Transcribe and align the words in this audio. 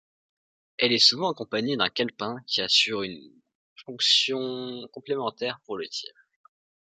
Elle 0.79 0.93
est 0.93 0.97
souvent 0.97 1.29
accompagnée 1.31 1.77
d’un 1.77 1.91
calepin, 1.91 2.37
qui 2.47 2.61
assure 2.61 3.03
une 3.03 3.31
fonction 3.85 4.87
complémentaire 4.91 5.59
pour 5.67 5.77
le 5.77 5.87
tir. 5.87 6.11